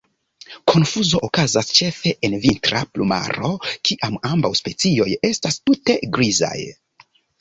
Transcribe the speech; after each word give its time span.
Konfuzo 0.69 1.19
okazas 1.27 1.67
ĉefe 1.79 2.13
en 2.29 2.37
vintra 2.45 2.81
plumaro, 2.95 3.51
kiam 3.91 4.17
ambaŭ 4.31 4.51
specioj 4.63 5.09
estas 5.31 5.59
tute 5.63 5.99
grizaj. 6.17 6.57